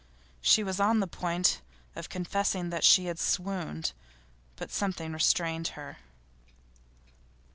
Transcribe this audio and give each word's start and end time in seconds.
She 0.41 0.63
was 0.63 0.79
on 0.79 0.99
the 0.99 1.05
point 1.05 1.61
of 1.95 2.09
confessing 2.09 2.71
that 2.71 2.83
she 2.83 3.05
had 3.05 3.19
swooned, 3.19 3.91
but 4.55 4.71
something 4.71 5.13
restrained 5.13 5.67
her. 5.77 5.97